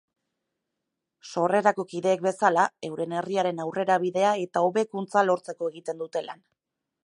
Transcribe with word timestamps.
Sorrerako 1.33 1.85
kideek 1.91 2.23
bezala, 2.29 2.65
euren 2.89 3.15
herriaren 3.19 3.63
aurrerabidea 3.67 4.33
eta 4.47 4.67
hobekuntza 4.71 5.27
lortzeko 5.31 5.73
egiten 5.75 6.03
dute 6.05 6.29
lan. 6.31 6.47